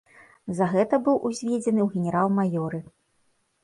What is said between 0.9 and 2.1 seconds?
быў узведзены ў